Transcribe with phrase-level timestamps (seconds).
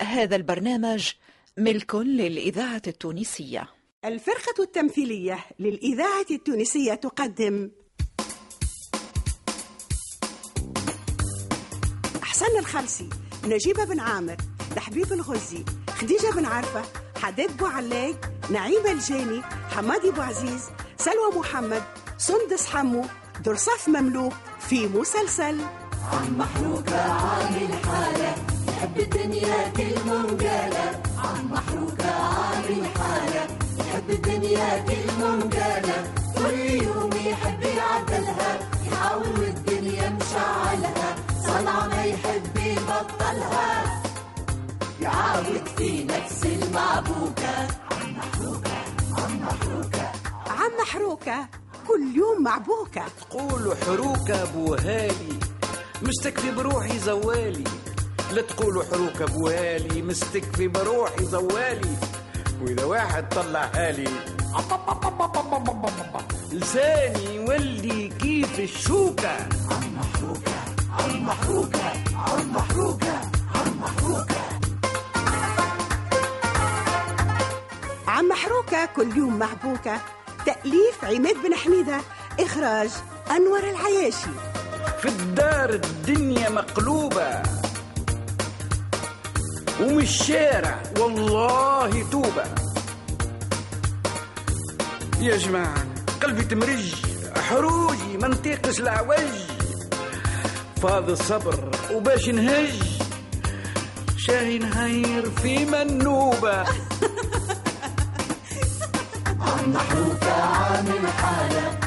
[0.00, 1.10] هذا البرنامج
[1.58, 3.68] ملك للإذاعة التونسية.
[4.04, 7.70] الفرقة التمثيلية للإذاعة التونسية تقدم.
[12.22, 13.08] حسن الخلسي
[13.44, 14.36] نجيب بن عامر
[14.76, 16.82] لحبيب الغزي خديجة بن عرفة
[17.16, 18.14] حداد بوعلاي
[18.50, 20.62] نعيمة الجاني حمادي بوعزيز
[20.96, 21.82] سلوى محمد
[22.18, 23.04] سندس حمو
[23.44, 25.60] درصاف مملوك في مسلسل.
[26.12, 28.53] عم محروقة عامل حالة
[28.84, 33.46] يحب الدنيا كل منقالة عم محروقة عامل حالة
[33.78, 38.58] يحب الدنيا كل منقالة كل يوم يحب يعدلها.
[38.86, 41.16] يحاول الدنيا مشعلها
[41.46, 44.02] صنعة ما يحب يبطلها.
[45.00, 47.56] يعاود في نفس المعبوكة
[47.90, 48.76] عم محروقة
[49.18, 50.12] عم محروقة
[50.46, 51.48] عم محروكة
[51.88, 53.04] كل يوم معبوكة.
[53.20, 55.38] تقولوا حروكة بوهالي
[56.02, 57.64] مستكفي بروحي زوالي.
[58.34, 61.96] لا تقولوا حروكة بوهالي مستكفي بروحي زوالي.
[62.62, 64.08] وإذا واحد طلع هالي
[66.52, 69.36] لساني يولي كيف الشوكة
[69.70, 69.94] عم
[71.26, 71.92] محروقة
[72.34, 73.20] عم محروقة
[78.08, 80.00] عم محروكة كل يوم معبوكة
[80.46, 82.00] تأليف عماد بن حميدة
[82.40, 82.90] إخراج
[83.30, 84.30] أنور العياشي
[85.02, 87.42] في الدار الدنيا مقلوبة
[89.80, 90.82] ومن الشارع.
[90.98, 92.44] والله توبة.
[95.20, 95.84] يا جماعة
[96.22, 96.94] قلبي تمرج
[97.48, 99.34] حروجي ما نطيقش العوج
[100.82, 102.72] فاض الصبر وباش نهج.
[104.16, 106.58] شاهي نهير في منوبة.
[109.40, 111.83] عم محروقة عامل حالة.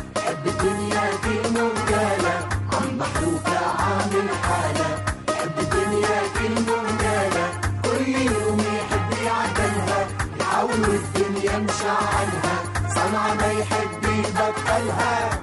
[13.51, 15.41] يحب يبطلها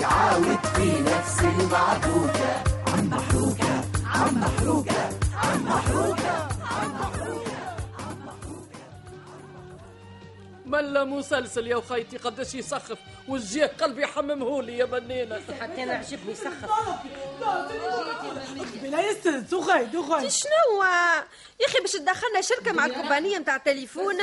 [0.00, 5.08] يعاود في نفس المعبوكة عم محروقة عم محروقة
[5.44, 6.47] عم محروقة
[10.68, 12.98] ملا مسلسل يا وخيتي قداش يسخف.
[13.28, 15.40] والجيه قلبي يحممهولي يا بنينة.
[15.60, 16.70] حتى أنا عجبني سخف
[18.82, 20.82] بلا يستنس وخيد وخيد شنو؟
[21.60, 24.16] يا أخي باش تدخلنا شركة مع الكومبانيه نتاع التليفون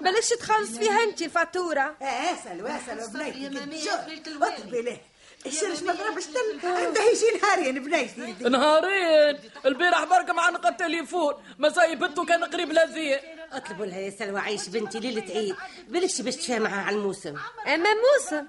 [0.00, 1.96] بلاش تخلص فيها أنت الفاتورة.
[2.02, 5.00] آه سلوى سلوى بنيتي شوف اطلبي له
[5.46, 9.38] الشرش ما ضربش تل عنده يجي نهارين بنيتي نهارين.
[9.66, 13.18] البارح برك معنق التليفون مساي بنته كان قريب لذيذ.
[13.52, 15.56] أطلبوا لها يا سلوى عيش بنتي ليلة عيد.
[15.88, 17.36] بلاش باش تفهمها على الموسم.
[17.66, 18.46] أما موسم؟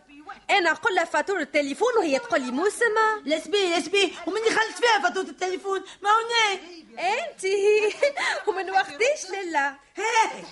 [0.50, 2.96] أنا أقول لها فاتورة التليفون وهي تقول لي موسم.
[3.26, 4.10] لا سبيه لا سبيه.
[4.28, 5.84] ومن يخلص فيها فاتورة التليفون.
[6.02, 6.62] ما هنا
[7.00, 7.46] انت.
[8.48, 10.44] ومن وقتيش لله؟ هاي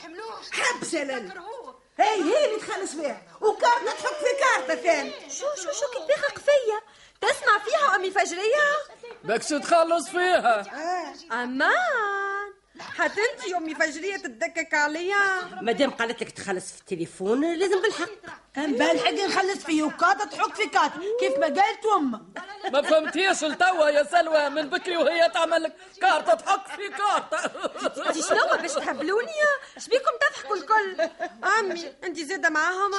[0.51, 1.29] حبس يا
[1.99, 3.21] هاي هي اللي تخلص فيها.
[3.41, 6.81] وكارت تحط في كارتة ثاني شو شو شو كي تدقق فيا
[7.21, 8.69] تسمع فيها امي فجرية؟
[9.23, 10.65] باكش تخلص فيها.
[11.31, 12.18] أمان
[12.79, 15.15] حتى انت امي فجريه تدقق عليا.
[15.61, 18.09] مادام قالت لك تخلص في التليفون لازم بالحق.
[18.57, 22.21] بالحق نخلص فيه وكاتا تحط في كات كيف ما قالت أمه.
[22.73, 27.45] ما فهمتيش لتوا يا سلوى من بكري وهي تعمل لك كارتة تحط في كارتة
[28.09, 29.31] انت شنو؟ باش تهبلوني؟
[29.77, 31.09] شبيكم تضحكوا الكل؟
[31.59, 32.91] أمي أنت زاده معاهم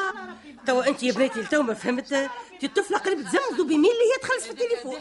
[0.66, 2.12] توا أنت يا بناتي تو ما فهمت.
[2.12, 5.00] انت الطفلة قريب تزمزوا بمين اللي هي تخلص في التليفون.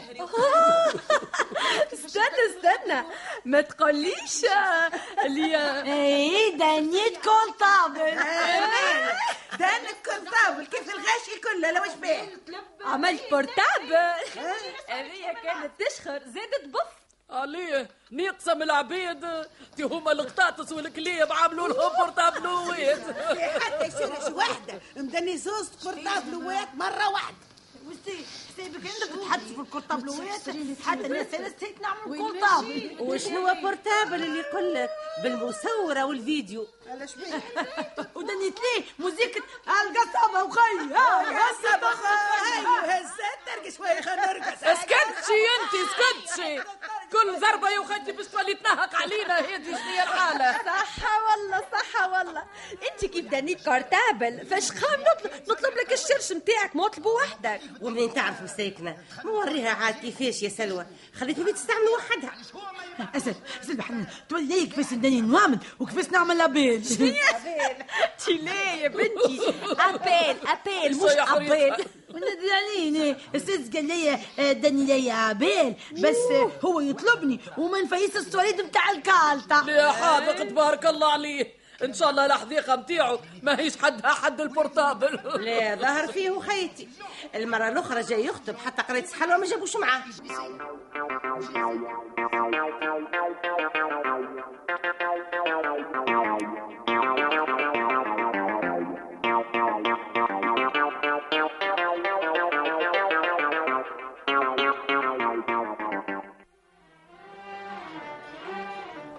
[1.94, 3.04] استنى استنى.
[3.44, 4.90] ما تقوليش آه،
[5.24, 5.56] اللي
[5.92, 8.18] إيه دنيت كل طابل
[9.58, 12.38] دانك كنطاول كيف الغاشي كله لو شبيه
[12.84, 13.94] عملت بورتابل.
[14.88, 16.18] هذه كانت تشخر.
[16.24, 17.00] زادت بف
[17.30, 19.26] عليه ناقصة من العبيد.
[19.76, 23.00] تي هما القطاطس والكليب عملوا لهم بورتابلوات
[23.64, 27.36] حتى شرش واحدة مدني زوز بورتابلوات مرة واحدة.
[28.00, 30.40] وستي حسابك انك تحدث في الكرطابلوات
[30.86, 34.90] حتى الناس أنا نسيت نعمل كرطابل وشنو هو بورتابل اللي يقول لك
[35.22, 36.66] بالمصورة والفيديو؟
[38.14, 40.94] ودنيت ليه موزيكة القصابة وخي.
[40.94, 46.60] ها هسه هاي هسه ترقص شوية خلينا نرقص اسكتشي انت اسكتشي.
[47.12, 52.44] كل ضربة يا وخيتي باش تولي تنهق علينا هذه شنو الحالة؟ صح والله صح والله.
[52.92, 55.74] انت كيف دنيت كارتابل فاش خام نطلب نطلب
[56.16, 57.60] الشرش نتاعك ما طلبوا وحدك.
[57.80, 60.86] ومنين تعرف مساكنة نوريها عاد كيفاش يا سلوى.
[61.14, 62.32] خليتها اللي تستعمل وحدها.
[63.16, 66.84] اسد اسد حنان تولي كيفاش ندني نوامن وكيفاش نعمل لابيل؟
[68.24, 69.40] تي ليه يا بنتي؟
[69.88, 71.12] أبيل أبيل مش.
[71.18, 71.74] أبيل.
[72.52, 76.16] علينا أستاذ قال لي آه، داني لي عبال بس
[76.64, 79.70] هو يطلبني وما نفيس السواليد نتاع الكالطة.
[79.70, 85.20] يا حاذق تبارك الله عليه إن شاء الله الحذيقه نتاعو ما هيش حدها حد البورتابل.
[85.46, 86.88] لا ظهر فيه خيتي.
[87.34, 90.02] المرة الأخرى جاي يخطب حتى قريت حلوة ما جابوش معاه.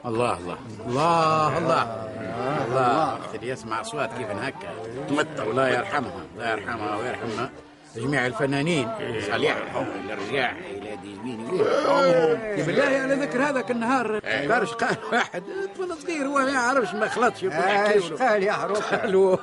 [0.06, 0.58] الله الله.
[0.88, 2.11] الله الله.
[2.72, 4.74] الله اللي يسمع اصوات كيف هكا.
[5.10, 7.48] تمتع الله يرحمها الله يرحمها ويرحم
[7.96, 8.90] جميع الفنانين
[9.32, 9.58] صالح
[10.10, 11.48] الرجاع إلى دينين
[12.66, 15.44] بالله على ذكر هذاك النهار كارش قال واحد
[15.76, 19.38] طفل صغير هو ما يعرفش ما خلطش إيش قال يا حروكه قالوا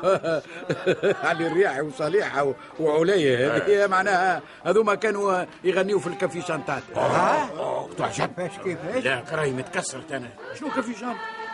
[1.29, 3.57] علي الرياحي وصالحة وعليا.
[3.57, 6.83] هذه معناها هذوما كانوا يغنيوا في الكافي شانتات.
[6.97, 7.49] ها
[7.99, 8.31] تعجب
[8.65, 10.29] كيفاش لا كراهي متكسرت أنا.
[10.61, 10.95] شنو كان في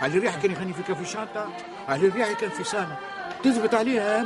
[0.03, 1.49] علي الرياحي كان يغني في كافي شانتا
[1.89, 2.97] علي الرياحي كان في صالة
[3.45, 4.25] تثبت عليها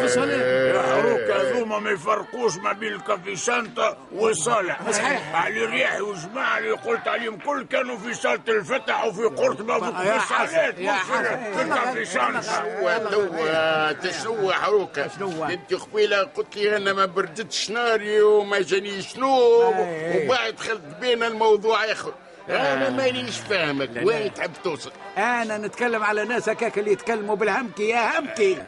[0.00, 4.90] في صالة يا حروك هذوما ما يفرقوش ما بين الكافي سانتا وصالح.
[4.90, 5.34] صحيح.
[5.36, 10.16] علي الرياحي والجماعه اللي قلت عليهم كل كانوا في صاله الفتح وفي قرطبه وفي يا
[10.16, 11.52] الصالات حسن، يا حسن.
[11.54, 15.04] في الكافي سانتا توا تشنو حروكه
[15.52, 19.74] انت قبيلة قلت لي أنا ما بردتش ناري وما جانيش نوم.
[20.16, 22.12] وبعد دخلت بينا الموضوع آخر.
[22.48, 27.88] أنا مانيش فاهمك وين تحب توصل؟ أنا نتكلم على ناس هكاك اللي يتكلموا بالهمكي.
[27.88, 28.58] يا همكي.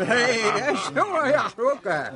[0.00, 2.12] إيه، إيش هو يا حروكه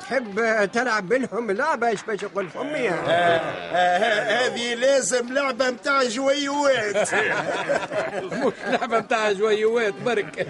[0.00, 6.96] تحب تلعب بينهم لعبه إيش باش يقول فمي هذه لازم لعبة متاع جويوات.
[8.24, 10.46] مش لعبة متاع جويوات برك.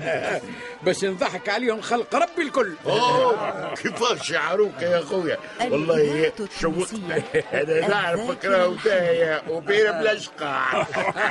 [0.82, 2.72] باش نضحك عليهم خلق ربي الكل.
[2.86, 5.38] أوه كيفاش يا عروكه يا خويا
[5.70, 7.22] والله شوقتني.
[7.52, 10.86] أنا نعرفك راهو تايا وبين بلا شقاع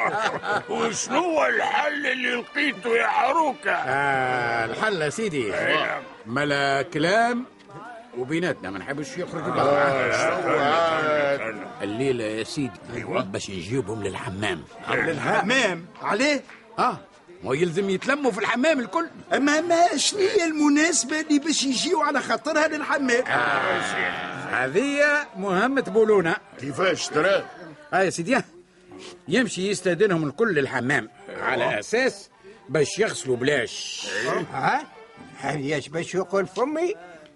[0.70, 5.54] وشنو هو الحل اللي لقيته يا حروكه آه الحل يا سيدي.
[6.26, 7.46] ملا كلام
[8.18, 9.44] وبيناتنا ما نحبش يخرج
[11.82, 13.22] الليلة يا سيدي أيوة.
[13.24, 14.64] باش نجيبهم للحمام.
[14.92, 16.44] للحمام؟ عليه؟
[16.80, 16.98] آه
[17.44, 19.08] ما يلزم يتلموا في الحمام الكل.
[19.34, 23.24] أما ما شنو هي المناسبة اللي باش يجيو على خاطرها للحمام؟
[24.52, 25.02] هذه
[25.38, 27.46] مهمة بولونة كيفاش ترى؟
[27.94, 28.38] آه يا سيدي.
[29.28, 31.10] يمشي يستاذنهم الكل للحمام
[31.42, 32.30] على أساس
[32.70, 34.08] باش يغسلوا بلاش
[34.54, 34.86] ها
[35.46, 36.94] إيش باش يقول فمي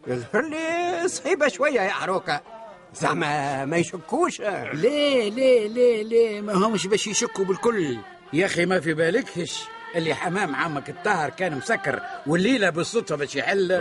[0.07, 2.41] يظهر لي صعيبه شوية يا حروكه
[2.95, 7.97] زعما ما يشكوش ليه ليه ليه ليه ما همش باش يشكوا بالكل
[8.33, 9.63] يا أخي ما في بالكش
[9.95, 13.71] اللي حمام عمك الطاهر كان مسكر والليله بالصدفه باش يحل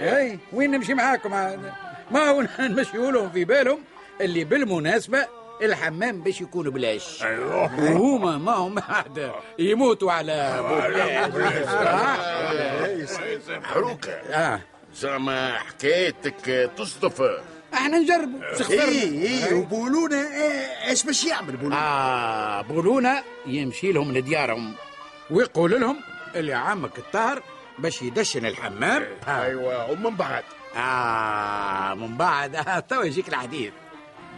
[0.00, 1.72] اي وين نمشي معاكم عاد؟
[2.10, 3.78] ما هو نمشي لهم في بالهم
[4.20, 5.26] اللي بالمناسبة
[5.62, 7.22] الحمام باش يكون بلاش.
[7.22, 7.80] أيوه.
[8.00, 10.62] وهما ما هم عاد يموتوا على
[13.62, 14.60] حروكه آه
[14.94, 17.22] زعما حكايتك تصدف.
[17.74, 18.40] أحنا نجربوا.
[18.56, 24.72] شو اخترنا؟ اي اي وبولونا إيه، إيش باش يعمل بولونا؟ آه بولونا يمشي لهم لديارهم.
[25.30, 25.96] ويقول لهم
[26.34, 27.42] اللي عمك الطاهر
[27.78, 29.04] باش يدشن الحمام.
[29.28, 30.44] أيوه ومن بعد؟
[30.76, 32.56] آه من بعد.
[32.56, 33.72] آه تو يجيك الحديث.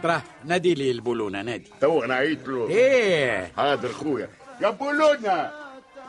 [0.03, 1.71] ترى نادي لي البولونة نادي.
[1.81, 2.69] تو أنا عيط له.
[2.69, 3.51] إيه.
[3.57, 4.29] حاضر خويا.
[4.61, 5.51] يا بولونا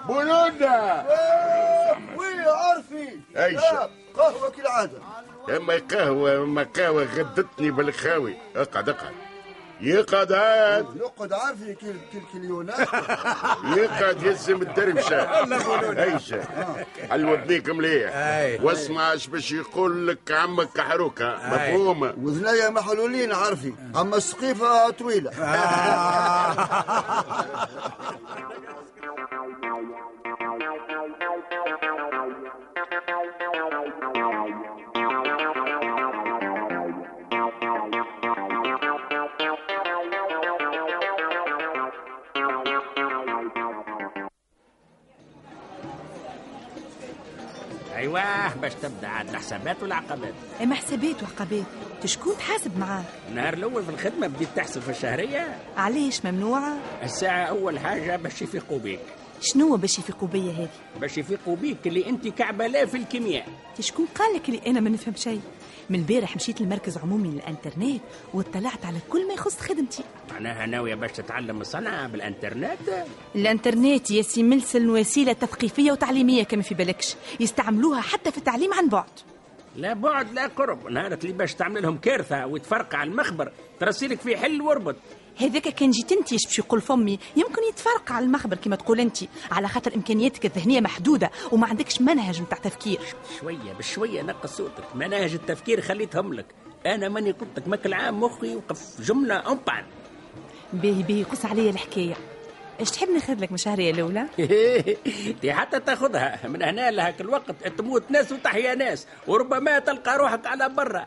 [0.08, 1.06] بولونا
[2.16, 3.60] وين عارفي إيش
[4.16, 4.98] قهوة كالعادة.
[5.56, 8.34] أما قهوة أما قهوة غدتني بالخاوي.
[8.56, 9.12] اقعد اقعد.
[9.82, 10.32] يقعد.
[10.32, 12.78] عاد نقعد عارفي كل كل كليونات
[13.78, 15.16] يقعد يلزم الدرمشه
[16.04, 16.34] إيش
[17.10, 18.10] حل ودنيك مليح.
[18.62, 21.28] واسمع إيش باش يقول لك عمك حروكة.
[21.30, 21.74] أي.
[21.74, 22.14] مفهومة.
[22.22, 23.72] وذنيا محلولين عارفي.
[23.96, 25.30] أما السقيفة طويلة.
[48.00, 50.34] أيوه باش تبدأ عاد الحسابات والعقبات.
[50.62, 51.64] اما حسابات وعقبات
[52.04, 55.56] شكون تحاسب معاه النهار الأول في الخدمة بديت تحسب في الشهرية.
[55.76, 59.00] علاش ممنوعة الساعة أول حاجة باش يفيقوا بيك.
[59.40, 60.68] شنو باش يفيقوا بيا هذه
[61.00, 63.46] باش يفيقوا بيك اللي أنت كعبة لا في الكيمياء.
[63.70, 65.40] انت شكون قال لك اللي أنا ما نفهم شيء؟
[65.90, 68.00] من البارح مشيت لمركز عمومي للإنترنت
[68.34, 70.02] واطلعت على كل ما يخص خدمتي.
[70.32, 72.78] معناها ناويه باش تتعلم الصنعة بالإنترنت؟
[73.34, 77.14] الإنترنت يا سي ملسن وسيلة تثقيفية وتعليمية كما في بالكش.
[77.40, 79.10] يستعملوها حتى في التعليم عن بعد.
[79.76, 80.88] لا بعد لا قرب.
[80.88, 84.96] نهار اللي باش تعمل لهم كارثة وتفرقع على المخبر ترسيلك في حل وربط
[85.36, 87.18] هذاك كان جيت انت باش يقول فمي.
[87.36, 89.16] يمكن يتفرق على المخبر كما تقول انت
[89.50, 93.00] على خاطر إمكانياتك الذهنية محدودة وما عندكش منهج نتاع تفكير.
[93.40, 94.84] شوية بشوية نقص صوتك.
[94.96, 96.46] مناهج التفكير خليتهم لك
[96.86, 99.58] أنا ماني قلت لك ماك العام مخي وقف جملة أون
[100.72, 102.14] باهي باهي قص عليا الحكاية.
[102.80, 104.26] إيش تحب ناخذ لك مشاريع الأولى؟
[105.42, 106.46] دي حتى تاخذها.
[106.48, 107.50] من هنا لهاك الوقت.
[107.78, 109.06] تموت ناس وتحيا ناس.
[109.26, 111.06] وربما تلقى روحك على برا.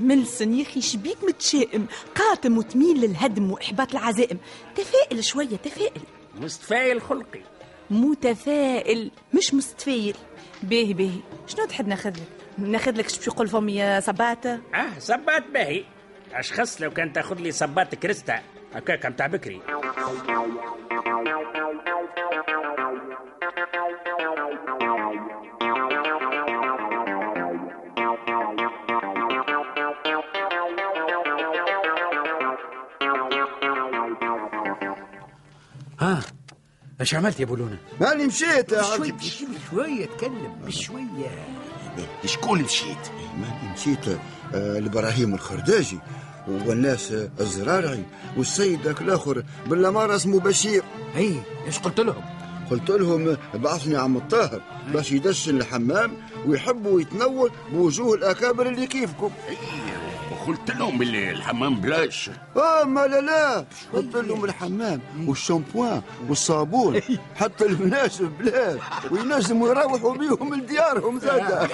[0.00, 4.38] ملسن يا أخي شبيك متشائم قاتم وتميل للهدم وإحباط العزائم.
[4.74, 6.02] تفائل شوية تفائل.
[6.34, 7.40] مستفايل خلقي.
[7.90, 10.16] متفائل مش مستفايل
[10.62, 11.20] باهي باهي.
[11.46, 12.28] شنو تحب ناخذ لك؟
[12.58, 15.84] ناخذ لك شو يقول فمي يا صباته؟ آه صبات باهي.
[16.32, 18.40] اشخص لو كان تاخذ لي صبات كريستا؟
[18.74, 19.60] هكاك متاع بكري.
[37.02, 41.46] إيش عملت يا بولونة؟ ماني مشيت بشوية بشوية تكلم بشوية
[42.26, 43.08] شكون مشيت؟
[43.40, 44.18] ماني مشيت
[44.54, 45.98] آه، لإبراهيم الخرداجي
[46.48, 48.04] والناس الزرارعي
[48.36, 50.82] والسيد ذاك الآخر بالأمارة اسمه بشير
[51.16, 52.22] اي إيش قلت لهم؟
[52.70, 56.12] قلت لهم بعثني عم الطاهر باش يدشن الحمام
[56.46, 59.30] ويحبوا يتنول بوجوه الأكابر اللي كيفكم
[60.42, 62.30] وقلت لهم اللي الحمام بلاش.
[62.56, 63.64] آه ما لا لا.
[63.92, 67.00] قلت لهم الحمام والشامبوان والصابون.
[67.36, 68.80] حتى المناشف بلاش
[69.10, 71.70] وينجموا يروحوا بيهم لديارهم زاد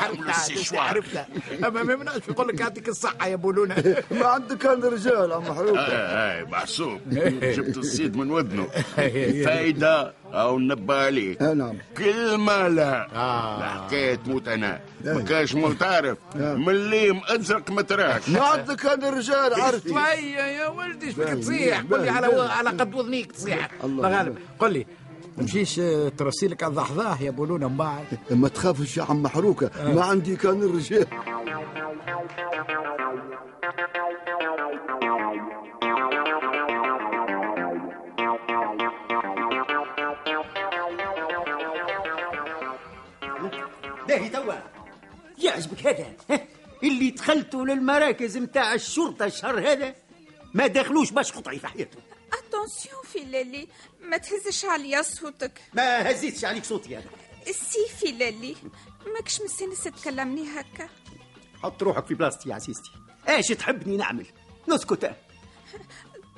[0.75, 1.27] عرفتها.
[1.67, 3.75] أما ما يمنعش يقول لك يعطيك الصحة يا بولونه
[4.11, 7.01] ما عندك كان رجال عم آه آه محسوب
[7.43, 8.67] جبت الصيد من ودنه.
[9.45, 11.43] فايدة أو نبى عليك.
[11.43, 11.75] نعم.
[11.99, 13.07] كلمة لا.
[13.59, 14.81] الحكاية تموت أنا.
[15.05, 18.29] ما كاش معترف مليم أزرق ما تراش.
[18.59, 22.71] ما عندك كان رجال عرفتي شوية يا ولدي إيش بك تصيح؟ قل لي على على
[22.71, 23.69] قد وذنيك تصيح.
[23.85, 24.87] الله غالب قل لي.
[25.39, 25.81] تمشيش
[26.19, 28.05] ترسيلك على الضحضاح يا بولونة من بعد.
[28.31, 31.07] ما تخافش يا عم محروكه ما عندي كان الرجال.
[44.09, 44.55] باهي توا
[45.39, 46.07] يعجبك هذا؟
[46.83, 49.95] اللي دخلتوا للمراكز متاع الشرطة الشهر هذا
[50.55, 52.03] ما دخلوش باش قطعي في حياتهم.
[52.33, 53.69] attention في لالي
[54.01, 55.61] ما تهزش عليا صوتك.
[55.73, 57.07] ما هزيتش عليك صوتي أنا.
[57.47, 58.57] سي في لالي
[59.15, 60.89] ماكش مستانس تكلمني هكا.
[61.63, 62.91] حط روحك في بلاصتي يا عزيزتي.
[63.29, 64.27] إيش تحبني نعمل؟
[64.69, 65.17] نسكت.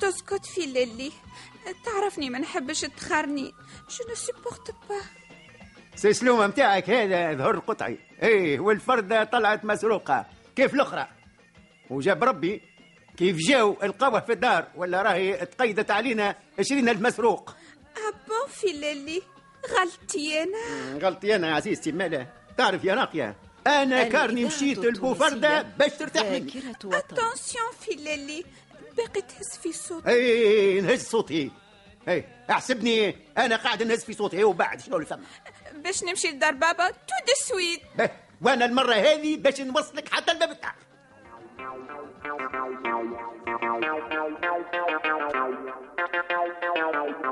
[0.01, 1.13] تسكت في لالي
[1.85, 3.53] تعرفني ما نحبش تخارني.
[3.91, 5.01] je ne supporte pas
[6.07, 10.27] سلومه متاعك هذا ظهر قطعي إيه والفردة طلعت مسروقة
[10.57, 11.09] كيف الأخرى
[11.91, 12.63] وجاب ربي
[13.17, 17.55] كيف جاو القوه في الدار ولا راهي تقيدت علينا عشرين ألف مسروق
[18.09, 19.23] أبو في لالي
[19.79, 22.27] غلطي أنا غلطي أنا عزيزتي مالا
[22.57, 26.53] تعرف يا راقية أنا كارني مشيت لبوفردة باش ترتاح مني
[26.85, 28.45] اتونسيون في لالي
[28.97, 31.51] باقي تهز في صوتك اي نهز صوتي
[32.09, 35.23] اي احسبني أنا قاعد نهز في صوتي وبعد شنو اللي فما
[35.83, 38.11] باش نمشي لدار بابا تو دي سويت.
[38.43, 40.75] وأنا المرة هذه باش نوصلك حتى الباب بتاعك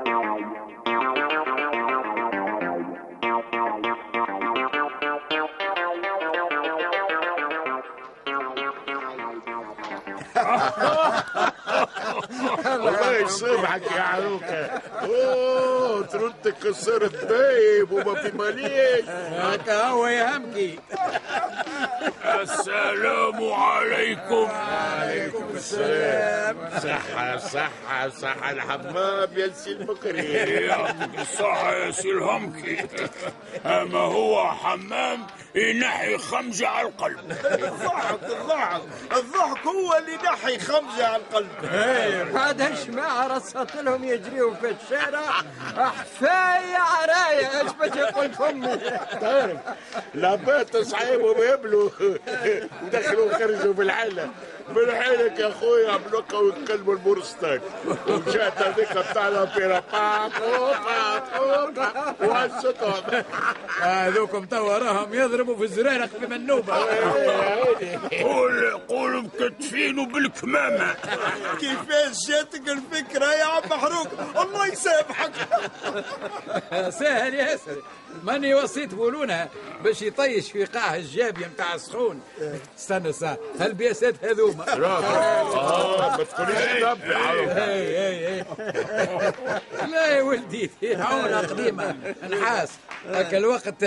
[0.05, 0.18] الله
[13.29, 14.65] يسامحك يا عروكة
[15.01, 20.79] أوه تردك كسرت بايب وما في ماليش هكا هو يهمكي
[22.41, 24.47] السلام عليكم.
[24.51, 26.69] عليكم السلام.
[26.83, 30.73] صحة صحة صحة الحمام يا سي المكري
[31.21, 32.87] الصحة يا سي الهمكي.
[33.65, 37.31] أما هو حمام ينحي خمجة على القلب.
[37.45, 38.81] الضحك الضحك.
[39.17, 41.65] الضحك هو اللي نحي خمزة على القلب.
[42.35, 45.21] هذا الجماعة رصت لهم يجريوا في الشارع.
[45.77, 48.77] حفاية عراية إيش باش يقول فمي
[49.21, 49.57] تعرف
[50.13, 51.89] لابات صعيب وبيبلوا
[52.83, 54.29] ودخلوا وخرجوا بالعالة
[54.75, 57.61] من حينك يا خويا بلقوا يتكلموا البورستان
[58.07, 60.73] وجات هذيك الأوبرا بابو
[61.75, 63.23] بابو وهزتهم
[63.81, 66.73] هذوكم توا راهم يضربوا في الزرارق بمنوبة
[68.21, 70.93] قول قول مكتفين وبالكمامة.
[71.59, 74.07] كيفاش جاتك الفكرة يا عم محروق؟
[74.41, 75.31] الله يسامحك.
[76.89, 77.81] سهل ياسر
[78.23, 79.49] ماني وصيت بولونها
[79.83, 82.21] باش يطيش في قاع الجابية متاع السخون
[82.77, 88.45] استنى ساعة هالبياسات هذوما آه، ما تكونيش تتبع اي اي
[89.91, 91.95] لا يا ولدي عونة قديمة
[92.29, 92.69] نحاس
[93.09, 93.85] هكا الوقت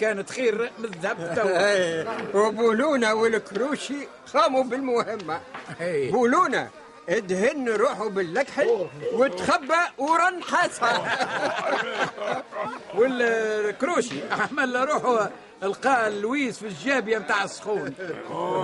[0.00, 5.40] كانت خير من الذهب إيه، وبولونا والكروشي قاموا بالمهمة
[6.10, 6.68] بولونا
[7.08, 11.18] ادهن روحه باللكحل وتخبى ورا نحاسها
[12.94, 15.30] والكروشي عمل روحه
[15.62, 17.94] لقى لويس في الجابية متاع السخون.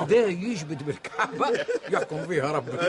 [0.02, 2.80] بدا يجبد بالكعبة يحكم فيها ربك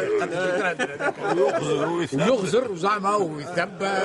[1.35, 4.03] ويغزر ويغزر وزعما ويثبت.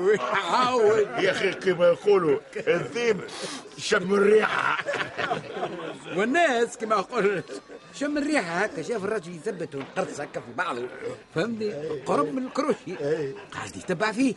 [0.00, 3.20] ويعاود يا أخي كما يقولوا الذيب
[3.78, 4.78] شم الريحة.
[6.16, 7.42] والناس كما يقول
[7.94, 10.82] شم الريحة هكا؟ شاف الراجل يثبت ويقرص هكا في بعضه
[11.34, 11.72] فهمني
[12.06, 12.94] قرب من الكروشي.
[13.52, 14.34] قاعد يتبع فيه.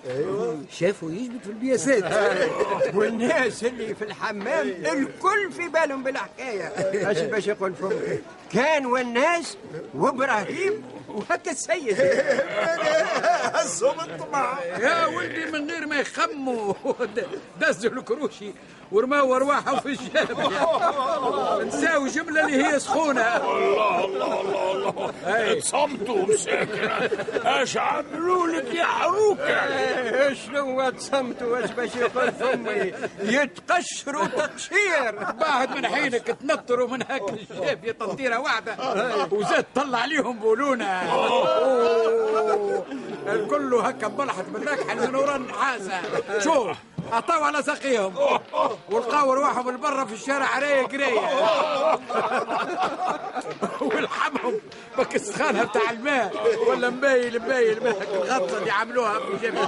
[0.72, 2.04] شافه يجبد في البياسات.
[2.96, 6.68] والناس اللي في الحمام الكل في بالهم بالحكاية.
[7.12, 8.20] اش باش يقول فمي
[8.54, 9.58] كان والناس
[9.96, 11.98] وإبراهيم وهكا السيد.
[13.54, 14.64] هزهم الطمع.
[14.64, 16.74] يا ولدي من غير ما يخموا.
[17.62, 18.52] دزوا الكروشي
[18.92, 20.58] ورماو أرواحهم في الجابية
[22.08, 23.22] نساو جملة اللي هي سخونة.
[23.38, 25.14] الله الله الله الله.
[25.36, 25.56] أي.
[25.62, 27.10] تصمتوا مساكنة
[27.46, 35.12] اش عملوا لك يا حروكة شنو تصمتوا اش باش يقول فمي؟ يتقشروا تقشير.
[35.40, 38.76] بعد من حينك تنطروا من هاك الجابية تنطيرة واحدة.
[39.32, 41.12] وزاد طلع عليهم بولونا.
[41.12, 42.86] أوه.
[43.28, 46.02] الكل هكا بلحت بالنكحل من ورا النحاسة.
[46.40, 46.78] شوف.
[47.12, 48.16] عطاو على ساقيهم.
[48.90, 51.22] ولقاو رواحهم البرة في الشارع رايق رايق
[53.96, 54.60] ولحمهم
[54.98, 56.32] بك السخانة بتاع الماء.
[56.68, 59.68] ولا مبايل مبايل بهك الغطة اللي عملوها في جبل.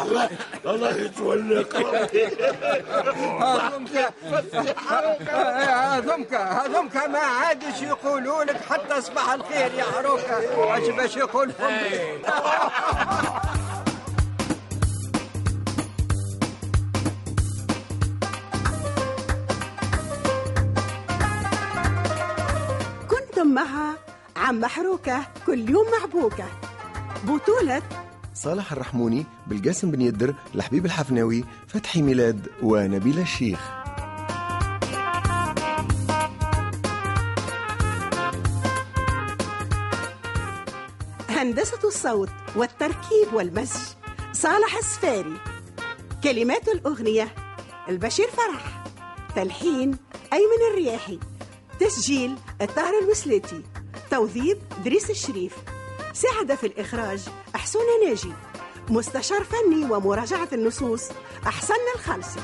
[0.00, 0.30] الله
[0.66, 1.76] الله يتولك
[3.42, 4.12] هذمك
[5.90, 10.38] هذمك هذمك ما عادش يقولوا لك حتى صباح الخير يا حروكه
[10.78, 11.52] اش باش يقول
[24.52, 25.26] عم محروكة.
[25.46, 26.44] كل يوم محبوكة.
[27.24, 27.82] بطولة
[28.34, 33.60] صالح الرحموني بالقاسم بن يدر الحبيب الحفناوي فتحي ميلاد ونبيل الشيخ.
[41.28, 43.80] هندسة الصوت والتركيب والمزج
[44.32, 45.36] صالح السفاري.
[46.24, 47.34] كلمات الأغنية
[47.88, 48.84] البشير فرح.
[49.36, 49.96] تلحين
[50.32, 51.18] أيمن الرياحي.
[51.80, 53.62] تسجيل الطاهر الوسلاتي
[54.12, 55.56] توظيف دريس الشريف.
[56.12, 58.32] ساعد في الإخراج أحسون ناجي.
[58.88, 61.08] مستشار فني ومراجعة النصوص
[61.46, 62.40] أحسن الخالصي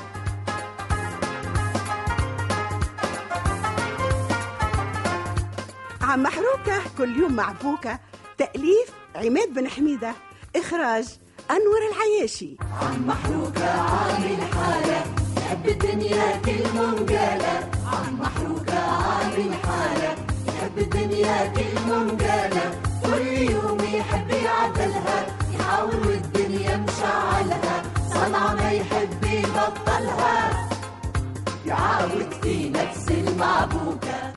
[6.01, 7.99] عم محروكة كل يوم مع بوكة
[8.37, 10.13] تأليف عماد بن حميدة.
[10.55, 11.05] إخراج
[11.51, 12.57] أنور العياشي.
[12.81, 15.03] عم محروكة عامل حالة.
[15.37, 20.18] يحب الدنيا كل منقالة عم محروكة عامل حالة.
[20.79, 22.71] الدنيا كل منقالة
[23.05, 25.25] كل يوم يحب يعدلها
[25.59, 27.83] يحاول والدنيا مشعلها.
[28.13, 30.69] صنعة ما يحب يبطلها.
[31.65, 34.28] يعاود في نفس المعبوكة